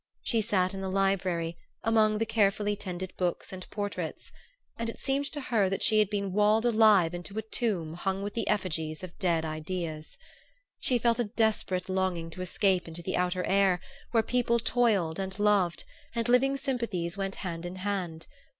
She 0.23 0.41
sat 0.41 0.73
in 0.73 0.81
the 0.81 0.89
library, 0.89 1.55
among 1.83 2.17
the 2.17 2.25
carefully 2.25 2.75
tended 2.75 3.13
books 3.17 3.53
and 3.53 3.69
portraits; 3.69 4.31
and 4.79 4.89
it 4.89 4.99
seemed 4.99 5.31
to 5.31 5.39
her 5.39 5.69
that 5.69 5.83
she 5.83 5.99
had 5.99 6.09
been 6.09 6.31
walled 6.33 6.65
alive 6.65 7.13
into 7.13 7.37
a 7.37 7.43
tomb 7.43 7.93
hung 7.93 8.23
with 8.23 8.33
the 8.33 8.47
effigies 8.47 9.03
of 9.03 9.15
dead 9.19 9.45
ideas. 9.45 10.17
She 10.79 10.97
felt 10.97 11.19
a 11.19 11.25
desperate 11.25 11.87
longing 11.87 12.31
to 12.31 12.41
escape 12.41 12.87
into 12.87 13.03
the 13.03 13.15
outer 13.15 13.43
air, 13.43 13.79
where 14.09 14.23
people 14.23 14.57
toiled 14.57 15.19
and 15.19 15.37
loved, 15.37 15.83
and 16.15 16.27
living 16.27 16.57
sympathies 16.57 17.15
went 17.15 17.35
hand 17.45 17.63
in 17.63 17.75
hand. 17.75 18.25